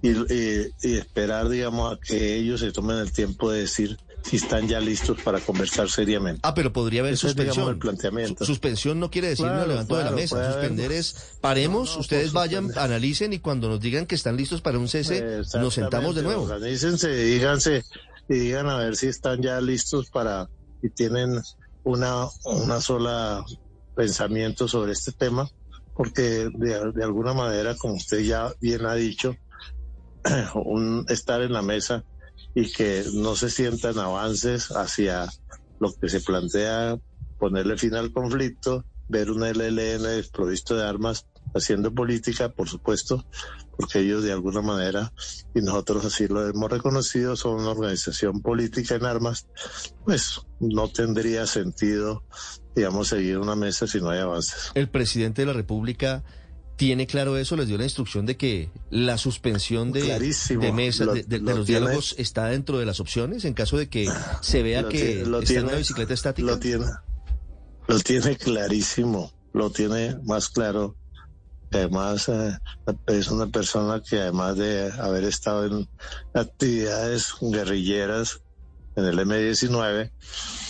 y, 0.00 0.10
y- 0.10 0.66
y 0.82 0.94
esperar, 0.96 1.48
digamos, 1.48 1.92
a 1.94 1.98
que 2.00 2.36
ellos 2.36 2.60
se 2.60 2.72
tomen 2.72 2.98
el 2.98 3.12
tiempo 3.12 3.50
de 3.50 3.60
decir 3.60 3.98
si 4.24 4.36
están 4.36 4.68
ya 4.68 4.78
listos 4.78 5.20
para 5.22 5.40
conversar 5.40 5.90
seriamente. 5.90 6.40
Ah, 6.44 6.54
pero 6.54 6.72
podría 6.72 7.00
haber 7.00 7.14
Ese 7.14 7.26
es, 7.26 7.34
digamos, 7.34 7.56
suspensión. 7.56 7.74
el 7.74 7.78
planteamiento. 7.80 8.44
Su- 8.44 8.52
suspensión 8.52 9.00
no 9.00 9.10
quiere 9.10 9.28
decir 9.30 9.44
Claro, 9.46 9.62
no 9.62 9.66
levanto 9.66 9.96
de 9.96 10.04
la 10.04 10.10
mesa. 10.12 10.36
haber- 10.36 10.52
Suspender 10.52 10.92
es 10.92 11.16
paremos, 11.40 11.88
No, 11.90 11.94
no, 11.96 12.00
ustedes 12.02 12.32
vayan, 12.32 12.64
suspender. 12.66 12.84
analicen 12.90 13.32
y 13.32 13.40
cuando 13.40 13.68
nos 13.68 13.80
digan 13.80 14.06
que 14.06 14.14
están 14.14 14.36
listos 14.36 14.60
para 14.60 14.78
un 14.78 14.86
cese, 14.88 15.40
nos 15.58 15.74
sentamos 15.74 16.14
de 16.14 16.22
nuevo. 16.22 16.44
Organícense, 16.44 17.08
díganse 17.12 17.82
y 18.28 18.34
digan 18.34 18.68
a 18.68 18.76
ver 18.76 18.94
si 18.94 19.08
están 19.08 19.42
ya 19.42 19.60
listos 19.60 20.08
para 20.10 20.48
y 20.82 20.90
tienen 20.90 21.40
una, 21.84 22.28
una 22.44 22.80
sola 22.80 23.44
pensamiento 23.94 24.68
sobre 24.68 24.92
este 24.92 25.12
tema, 25.12 25.48
porque 25.94 26.48
de, 26.52 26.92
de 26.92 27.04
alguna 27.04 27.32
manera, 27.32 27.76
como 27.76 27.94
usted 27.94 28.20
ya 28.20 28.52
bien 28.60 28.84
ha 28.86 28.94
dicho, 28.94 29.34
un 30.54 31.06
estar 31.08 31.42
en 31.42 31.52
la 31.52 31.62
mesa 31.62 32.04
y 32.54 32.70
que 32.72 33.04
no 33.14 33.36
se 33.36 33.50
sientan 33.50 33.98
avances 33.98 34.68
hacia 34.70 35.28
lo 35.78 35.92
que 35.94 36.08
se 36.08 36.20
plantea 36.20 36.98
ponerle 37.38 37.76
fin 37.76 37.94
al 37.94 38.12
conflicto, 38.12 38.84
ver 39.08 39.30
un 39.30 39.42
LLN 39.42 40.02
desprovisto 40.02 40.76
de 40.76 40.84
armas 40.84 41.26
haciendo 41.54 41.92
política, 41.92 42.50
por 42.50 42.68
supuesto, 42.68 43.24
porque 43.76 44.00
ellos 44.00 44.22
de 44.22 44.32
alguna 44.32 44.60
manera, 44.62 45.12
y 45.54 45.60
nosotros 45.60 46.04
así 46.04 46.28
lo 46.28 46.46
hemos 46.46 46.70
reconocido, 46.70 47.36
son 47.36 47.60
una 47.60 47.70
organización 47.70 48.40
política 48.42 48.94
en 48.96 49.04
armas, 49.04 49.46
pues 50.04 50.40
no 50.60 50.88
tendría 50.88 51.46
sentido, 51.46 52.24
digamos, 52.76 53.08
seguir 53.08 53.38
una 53.38 53.56
mesa 53.56 53.86
si 53.86 54.00
no 54.00 54.10
hay 54.10 54.20
avances. 54.20 54.70
El 54.74 54.88
presidente 54.88 55.42
de 55.42 55.46
la 55.46 55.52
República 55.52 56.22
tiene 56.76 57.06
claro 57.06 57.36
eso, 57.36 57.56
les 57.56 57.68
dio 57.68 57.78
la 57.78 57.84
instrucción 57.84 58.26
de 58.26 58.36
que 58.36 58.70
la 58.90 59.16
suspensión 59.18 59.92
de, 59.92 60.00
de 60.60 60.72
mesas, 60.72 61.06
Lo- 61.06 61.14
de, 61.14 61.22
de- 61.22 61.38
de 61.38 61.38
lo 61.40 61.56
los 61.58 61.66
tiene- 61.66 61.80
diálogos 61.82 62.14
está 62.18 62.46
dentro 62.46 62.78
de 62.78 62.86
las 62.86 62.98
opciones 63.00 63.44
en 63.44 63.54
caso 63.54 63.76
de 63.78 63.88
que 63.88 64.08
se 64.40 64.62
vea 64.62 64.88
que 64.88 65.24
lo 65.26 65.40
está 65.40 65.54
en 65.60 65.64
una 65.66 65.76
bicicleta 65.76 66.14
estática. 66.14 66.46
Lo 66.46 66.58
tiene, 66.58 66.86
lo 67.88 67.98
tiene 68.00 68.36
clarísimo, 68.36 69.32
lo 69.52 69.70
tiene 69.70 70.16
más 70.24 70.48
claro. 70.48 70.96
Además, 71.72 72.28
eh, 72.28 72.58
es 73.06 73.30
una 73.30 73.46
persona 73.46 74.02
que 74.02 74.20
además 74.20 74.56
de 74.56 74.92
haber 75.00 75.24
estado 75.24 75.66
en 75.66 75.88
actividades 76.34 77.34
guerrilleras 77.40 78.40
en 78.94 79.04
el 79.06 79.18
M-19, 79.18 80.10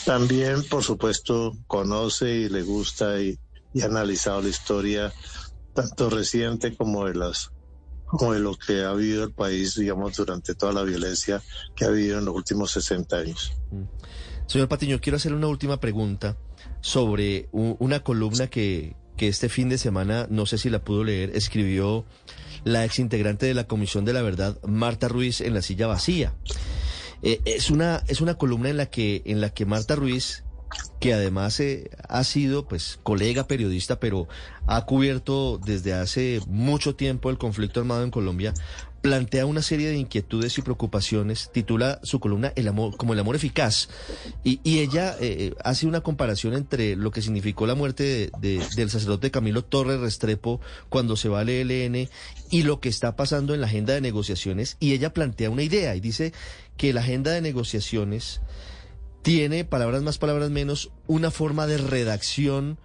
también, 0.05 0.63
por 0.69 0.85
supuesto, 0.85 1.57
conoce 1.67 2.31
y 2.31 2.49
le 2.49 2.63
gusta 2.63 3.21
y, 3.21 3.39
ha 3.83 3.87
analizado 3.87 4.43
la 4.43 4.49
historia 4.49 5.13
tanto 5.75 6.11
reciente 6.11 6.77
como 6.77 7.07
de 7.07 7.15
las 7.15 7.51
como 8.05 8.35
de 8.35 8.41
lo 8.41 8.55
que 8.55 8.85
ha 8.85 8.93
vivido 8.93 9.25
el 9.25 9.33
país, 9.33 9.75
digamos, 9.75 10.15
durante 10.15 10.55
toda 10.55 10.75
la 10.75 10.83
violencia 10.83 11.43
que 11.75 11.87
ha 11.87 11.89
vivido 11.89 12.19
en 12.19 12.27
los 12.27 12.35
últimos 12.35 12.71
60 12.73 13.17
años. 13.17 13.55
Señor 14.47 14.69
Patiño, 14.69 15.01
quiero 15.01 15.17
hacerle 15.17 15.39
una 15.39 15.47
última 15.47 15.81
pregunta 15.81 16.37
sobre 16.83 17.49
una 17.53 18.01
columna 18.01 18.49
que, 18.49 18.97
que 19.23 19.29
este 19.29 19.49
fin 19.49 19.69
de 19.69 19.79
semana, 19.79 20.27
no 20.31 20.47
sé 20.47 20.59
si 20.59 20.69
la 20.69 20.83
pudo 20.83 21.05
leer, 21.05 21.31
escribió 21.37 22.05
la 22.65 22.85
exintegrante 22.85 23.47
de 23.47 23.55
la 23.55 23.69
Comisión 23.69 24.05
de 24.05 24.13
la 24.13 24.21
Verdad, 24.21 24.59
Marta 24.67 25.07
Ruiz, 25.07 25.41
en 25.41 25.55
la 25.55 25.63
silla 25.63 25.87
vacía. 25.87 26.35
Eh, 27.23 27.41
es, 27.45 27.71
una, 27.71 28.03
es 28.09 28.21
una 28.21 28.35
columna 28.35 28.69
en 28.69 28.79
la 28.79 28.87
que, 28.87 29.23
en 29.25 29.41
la 29.41 29.51
que 29.51 29.65
Marta 29.65 29.95
Ruiz, 29.95 30.43
que 30.99 31.15
además 31.15 31.61
eh, 31.61 31.89
ha 32.09 32.25
sido 32.25 32.67
pues 32.67 32.99
colega 33.05 33.47
periodista, 33.47 34.01
pero 34.01 34.27
ha 34.67 34.85
cubierto 34.87 35.61
desde 35.65 35.95
hace 35.95 36.41
mucho 36.49 36.97
tiempo 36.97 37.31
el 37.31 37.39
conflicto 37.39 37.79
armado 37.79 38.03
en 38.03 38.11
Colombia, 38.11 38.53
plantea 39.03 39.47
una 39.47 39.63
serie 39.63 39.89
de 39.89 39.97
inquietudes 39.97 40.57
y 40.59 40.63
preocupaciones, 40.63 41.51
titula 41.53 41.99
su 42.05 42.21
columna 42.21 42.53
el 42.55 42.69
amor, 42.69 42.97
como 42.97 43.13
el 43.13 43.19
amor 43.19 43.35
eficaz, 43.37 43.89
y, 44.45 44.61
y 44.63 44.79
ella 44.79 45.17
eh, 45.21 45.55
hace 45.65 45.87
una 45.89 46.01
comparación 46.03 46.55
entre 46.55 46.95
lo 46.95 47.11
que 47.11 47.21
significó 47.21 47.67
la 47.67 47.75
muerte 47.75 48.05
de- 48.05 48.31
de- 48.41 48.65
del 48.77 48.91
sacerdote 48.91 49.33
Camilo 49.33 49.65
Torres 49.65 49.99
Restrepo 50.01 50.61
cuando 50.89 51.17
se 51.17 51.29
va 51.29 51.41
al 51.41 51.49
ELN 51.49 52.09
y 52.51 52.63
lo 52.63 52.79
que 52.81 52.89
está 52.89 53.17
pasando 53.17 53.55
en 53.55 53.61
la 53.61 53.67
agenda 53.67 53.93
de 53.93 54.01
negociaciones, 54.01 54.77
y 54.79 54.93
ella 54.93 55.13
plantea 55.13 55.51
una 55.51 55.65
idea 55.65 55.97
y 55.97 56.01
dice 56.01 56.33
que 56.77 56.93
la 56.93 57.01
agenda 57.01 57.33
de 57.33 57.41
negociaciones 57.41 58.41
tiene, 59.23 59.65
palabras 59.65 60.03
más, 60.03 60.19
palabras 60.19 60.51
menos, 60.51 60.91
una 61.07 61.31
forma 61.31 61.67
de 61.67 61.79
redacción 61.79 62.79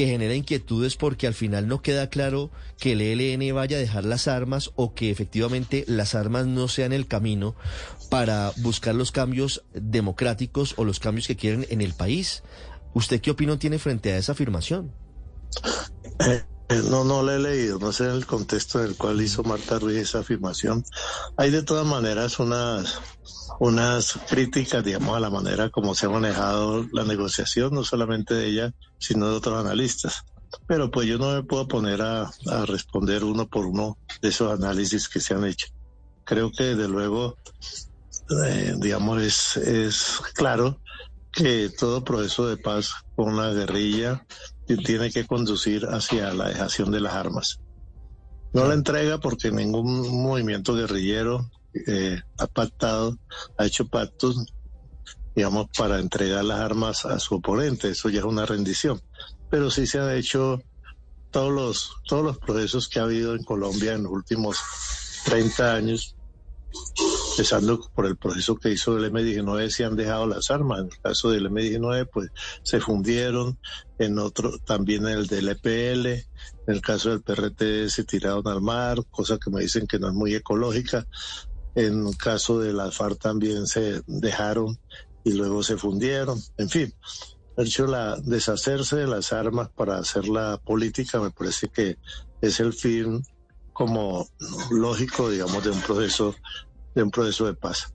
que 0.00 0.06
genera 0.06 0.34
inquietudes 0.34 0.96
porque 0.96 1.26
al 1.26 1.34
final 1.34 1.68
no 1.68 1.82
queda 1.82 2.08
claro 2.08 2.50
que 2.78 2.92
el 2.92 3.02
ELN 3.02 3.54
vaya 3.54 3.76
a 3.76 3.80
dejar 3.80 4.06
las 4.06 4.28
armas 4.28 4.70
o 4.74 4.94
que 4.94 5.10
efectivamente 5.10 5.84
las 5.86 6.14
armas 6.14 6.46
no 6.46 6.68
sean 6.68 6.94
el 6.94 7.06
camino 7.06 7.54
para 8.08 8.50
buscar 8.62 8.94
los 8.94 9.12
cambios 9.12 9.62
democráticos 9.74 10.72
o 10.78 10.86
los 10.86 11.00
cambios 11.00 11.26
que 11.26 11.36
quieren 11.36 11.66
en 11.68 11.82
el 11.82 11.92
país. 11.92 12.42
¿Usted 12.94 13.20
qué 13.20 13.30
opinión 13.30 13.58
tiene 13.58 13.78
frente 13.78 14.10
a 14.14 14.16
esa 14.16 14.32
afirmación? 14.32 14.90
Eh, 16.70 16.82
No, 16.88 17.04
no 17.04 17.22
la 17.22 17.34
he 17.34 17.38
leído, 17.38 17.78
no 17.78 17.92
sé 17.92 18.06
el 18.08 18.26
contexto 18.26 18.80
en 18.80 18.86
el 18.90 18.96
cual 18.96 19.20
hizo 19.20 19.42
Marta 19.42 19.78
Ruiz 19.78 19.98
esa 19.98 20.20
afirmación. 20.20 20.84
Hay 21.36 21.50
de 21.50 21.62
todas 21.62 21.84
maneras 21.84 22.38
unas, 22.38 23.00
unas 23.58 24.18
críticas, 24.28 24.84
digamos, 24.84 25.16
a 25.16 25.20
la 25.20 25.30
manera 25.30 25.68
como 25.70 25.94
se 25.94 26.06
ha 26.06 26.10
manejado 26.10 26.86
la 26.92 27.04
negociación, 27.04 27.74
no 27.74 27.82
solamente 27.84 28.34
de 28.34 28.46
ella, 28.46 28.72
sino 28.98 29.28
de 29.28 29.36
otros 29.36 29.58
analistas. 29.58 30.22
Pero 30.66 30.90
pues 30.90 31.08
yo 31.08 31.18
no 31.18 31.32
me 31.34 31.42
puedo 31.42 31.66
poner 31.66 32.02
a, 32.02 32.30
a 32.46 32.66
responder 32.66 33.24
uno 33.24 33.48
por 33.48 33.66
uno 33.66 33.98
de 34.22 34.28
esos 34.28 34.52
análisis 34.52 35.08
que 35.08 35.20
se 35.20 35.34
han 35.34 35.44
hecho. 35.44 35.66
Creo 36.24 36.52
que 36.56 36.62
desde 36.64 36.88
luego, 36.88 37.36
eh, 38.44 38.74
digamos, 38.78 39.20
es, 39.22 39.56
es 39.56 40.20
claro 40.34 40.80
que 41.32 41.70
todo 41.70 42.04
proceso 42.04 42.46
de 42.46 42.56
paz 42.56 42.90
con 43.16 43.32
una 43.34 43.50
guerrilla 43.50 44.24
tiene 44.76 45.10
que 45.10 45.26
conducir 45.26 45.86
hacia 45.86 46.32
la 46.34 46.48
dejación 46.48 46.90
de 46.90 47.00
las 47.00 47.14
armas. 47.14 47.60
No 48.52 48.66
la 48.66 48.74
entrega 48.74 49.18
porque 49.18 49.50
ningún 49.50 50.22
movimiento 50.22 50.74
guerrillero 50.74 51.50
eh, 51.86 52.20
ha 52.38 52.46
pactado, 52.46 53.16
ha 53.56 53.66
hecho 53.66 53.86
pactos, 53.86 54.46
digamos, 55.34 55.66
para 55.76 56.00
entregar 56.00 56.44
las 56.44 56.60
armas 56.60 57.04
a 57.04 57.18
su 57.20 57.36
oponente. 57.36 57.90
Eso 57.90 58.08
ya 58.08 58.20
es 58.20 58.24
una 58.24 58.46
rendición. 58.46 59.00
Pero 59.50 59.70
sí 59.70 59.86
se 59.86 60.00
han 60.00 60.10
hecho 60.16 60.60
todos 61.30 61.52
los, 61.52 61.96
todos 62.08 62.24
los 62.24 62.38
procesos 62.38 62.88
que 62.88 62.98
ha 62.98 63.04
habido 63.04 63.34
en 63.34 63.44
Colombia 63.44 63.92
en 63.92 64.04
los 64.04 64.12
últimos 64.12 64.58
30 65.24 65.74
años, 65.74 66.16
empezando 67.40 67.80
por 67.94 68.04
el 68.04 68.18
proceso 68.18 68.54
que 68.56 68.70
hizo 68.70 68.98
el 68.98 69.10
M19, 69.10 69.70
se 69.70 69.86
han 69.86 69.96
dejado 69.96 70.26
las 70.26 70.50
armas. 70.50 70.80
En 70.80 70.86
el 70.88 71.00
caso 71.00 71.30
del 71.30 71.48
M19, 71.48 72.06
pues 72.12 72.28
se 72.62 72.80
fundieron, 72.80 73.58
en 73.98 74.18
otro 74.18 74.58
también 74.58 75.06
el 75.06 75.26
del 75.26 75.48
EPL, 75.48 76.06
en 76.06 76.24
el 76.66 76.82
caso 76.82 77.08
del 77.08 77.22
PRT 77.22 77.88
se 77.88 78.04
tiraron 78.04 78.46
al 78.46 78.60
mar, 78.60 78.98
cosa 79.10 79.38
que 79.38 79.48
me 79.48 79.62
dicen 79.62 79.86
que 79.86 79.98
no 79.98 80.08
es 80.08 80.12
muy 80.12 80.34
ecológica. 80.34 81.06
En 81.74 82.08
el 82.08 82.16
caso 82.18 82.58
de 82.58 82.74
la 82.74 82.90
FARC 82.90 83.18
también 83.18 83.66
se 83.66 84.02
dejaron 84.06 84.78
y 85.24 85.32
luego 85.32 85.62
se 85.62 85.78
fundieron. 85.78 86.38
En 86.58 86.68
fin, 86.68 86.92
el 87.56 87.68
hecho 87.68 87.86
la 87.86 88.16
deshacerse 88.20 88.96
de 88.96 89.06
las 89.06 89.32
armas 89.32 89.70
para 89.70 89.96
hacer 89.96 90.28
la 90.28 90.58
política 90.58 91.20
me 91.20 91.30
parece 91.30 91.68
que 91.68 91.96
es 92.42 92.60
el 92.60 92.74
fin 92.74 93.22
como 93.72 94.28
lógico, 94.70 95.30
digamos, 95.30 95.64
de 95.64 95.70
un 95.70 95.80
proceso 95.80 96.34
de 96.94 97.02
un 97.02 97.10
proceso 97.10 97.46
de 97.46 97.54
paz. 97.54 97.94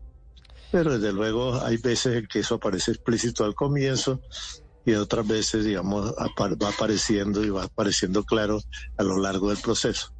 Pero 0.71 0.97
desde 0.97 1.13
luego 1.13 1.61
hay 1.61 1.77
veces 1.77 2.17
en 2.17 2.27
que 2.27 2.39
eso 2.39 2.55
aparece 2.55 2.91
explícito 2.91 3.45
al 3.45 3.55
comienzo 3.55 4.21
y 4.85 4.93
otras 4.93 5.27
veces, 5.27 5.65
digamos, 5.65 6.13
va 6.13 6.69
apareciendo 6.69 7.43
y 7.43 7.49
va 7.49 7.63
apareciendo 7.63 8.23
claro 8.23 8.59
a 8.97 9.03
lo 9.03 9.17
largo 9.17 9.49
del 9.49 9.57
proceso. 9.57 10.14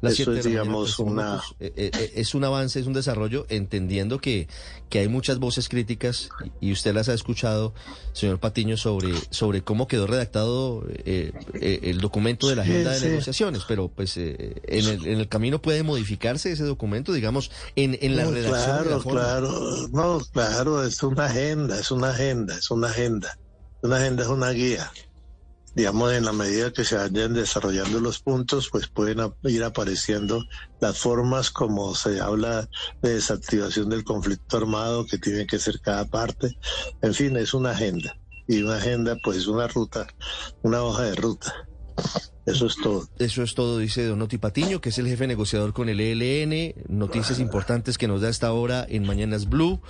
Las 0.00 0.14
Eso 0.14 0.24
siete 0.24 0.40
es, 0.40 0.46
digamos, 0.46 0.96
31 0.96 1.12
una... 1.12 1.42
Eh, 1.60 1.72
eh, 1.76 1.90
eh, 1.92 2.12
es 2.16 2.34
un 2.34 2.44
avance, 2.44 2.80
es 2.80 2.86
un 2.86 2.94
desarrollo, 2.94 3.44
entendiendo 3.50 4.18
que, 4.18 4.48
que 4.88 5.00
hay 5.00 5.08
muchas 5.08 5.38
voces 5.38 5.68
críticas 5.68 6.30
y 6.60 6.72
usted 6.72 6.94
las 6.94 7.08
ha 7.10 7.14
escuchado, 7.14 7.74
señor 8.14 8.38
Patiño, 8.40 8.76
sobre, 8.78 9.12
sobre 9.28 9.62
cómo 9.62 9.86
quedó 9.88 10.06
redactado 10.06 10.84
eh, 11.04 11.32
eh, 11.54 11.80
el 11.82 12.00
documento 12.00 12.48
de 12.48 12.56
la 12.56 12.64
Sí, 12.64 12.70
agenda 12.70 12.92
de 12.92 12.98
sí. 13.00 13.06
negociaciones, 13.08 13.62
pero 13.68 13.88
pues 13.88 14.16
eh, 14.16 14.54
en, 14.64 14.86
el, 14.86 15.06
en 15.06 15.18
el 15.20 15.28
camino 15.28 15.60
puede 15.60 15.82
modificarse 15.82 16.50
ese 16.50 16.64
documento, 16.64 17.12
digamos, 17.12 17.50
en, 17.76 17.98
en 18.00 18.16
la 18.16 18.24
No, 18.24 18.30
redacción. 18.30 18.78
de 18.84 18.90
la 18.90 19.00
Claro, 19.00 19.00
forma. 19.02 19.20
claro, 19.20 19.88
no, 19.92 20.20
claro, 20.32 20.82
es 20.84 21.02
una 21.02 21.26
agenda, 21.26 21.78
es 21.78 21.90
una 21.90 22.08
agenda, 22.10 22.56
es 22.56 22.70
una 22.70 22.88
agenda. 22.88 23.36
Una 23.82 23.96
agenda 23.96 24.22
es 24.22 24.28
una 24.28 24.50
guía. 24.50 24.90
Digamos, 25.74 26.12
en 26.12 26.24
la 26.24 26.32
medida 26.32 26.72
que 26.72 26.84
se 26.84 26.96
vayan 26.96 27.34
desarrollando 27.34 28.00
los 28.00 28.20
puntos, 28.20 28.68
pues 28.70 28.88
pueden 28.88 29.32
ir 29.44 29.62
apareciendo 29.62 30.44
las 30.80 30.98
formas 30.98 31.50
como 31.50 31.94
se 31.94 32.20
habla 32.20 32.68
de 33.00 33.14
desactivación 33.14 33.88
del 33.88 34.04
conflicto 34.04 34.56
armado 34.56 35.06
que 35.06 35.18
tiene 35.18 35.46
que 35.46 35.58
ser 35.58 35.80
cada 35.80 36.04
parte. 36.06 36.58
En 37.00 37.14
fin, 37.14 37.36
es 37.36 37.54
una 37.54 37.70
agenda. 37.70 38.14
Y 38.46 38.62
una 38.62 38.76
agenda, 38.76 39.16
pues 39.22 39.38
es 39.38 39.46
una 39.46 39.68
ruta, 39.68 40.08
una 40.62 40.82
hoja 40.82 41.04
de 41.04 41.14
ruta. 41.14 41.54
Eso 42.46 42.66
es 42.66 42.76
todo. 42.76 43.06
Eso 43.18 43.42
es 43.42 43.54
todo, 43.54 43.78
dice 43.78 44.04
Don 44.06 44.18
Noti 44.18 44.38
Patiño, 44.38 44.80
que 44.80 44.88
es 44.88 44.98
el 44.98 45.06
jefe 45.06 45.26
negociador 45.26 45.74
con 45.74 45.88
el 45.90 46.00
ELN. 46.00 46.74
Noticias 46.88 47.38
importantes 47.38 47.98
que 47.98 48.08
nos 48.08 48.22
da 48.22 48.30
esta 48.30 48.52
hora 48.52 48.86
en 48.88 49.06
Mañanas 49.06 49.48
Blue. 49.48 49.80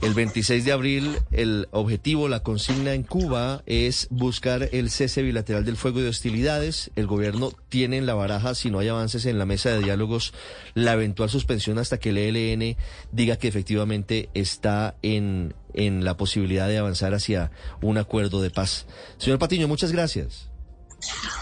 El 0.00 0.14
26 0.14 0.64
de 0.64 0.72
abril, 0.72 1.18
el 1.30 1.68
objetivo, 1.72 2.28
la 2.28 2.42
consigna 2.42 2.94
en 2.94 3.02
Cuba 3.02 3.62
es 3.66 4.08
buscar 4.10 4.70
el 4.72 4.90
cese 4.90 5.22
bilateral 5.22 5.64
del 5.64 5.76
fuego 5.76 6.00
de 6.00 6.08
hostilidades. 6.08 6.90
El 6.96 7.06
gobierno 7.06 7.52
tiene 7.68 7.98
en 7.98 8.06
la 8.06 8.14
baraja, 8.14 8.54
si 8.54 8.70
no 8.70 8.78
hay 8.78 8.88
avances 8.88 9.26
en 9.26 9.38
la 9.38 9.44
mesa 9.44 9.70
de 9.70 9.82
diálogos, 9.82 10.32
la 10.74 10.94
eventual 10.94 11.28
suspensión 11.28 11.78
hasta 11.78 11.98
que 11.98 12.10
el 12.10 12.18
ELN 12.18 12.76
diga 13.12 13.36
que 13.36 13.48
efectivamente 13.48 14.30
está 14.32 14.96
en, 15.02 15.54
en 15.74 16.04
la 16.04 16.16
posibilidad 16.16 16.66
de 16.66 16.78
avanzar 16.78 17.12
hacia 17.12 17.50
un 17.82 17.98
acuerdo 17.98 18.40
de 18.40 18.50
paz. 18.50 18.86
Señor 19.18 19.38
Patiño, 19.38 19.68
muchas 19.68 19.92
gracias. 19.92 20.50